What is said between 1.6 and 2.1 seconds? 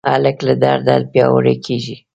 کېږي.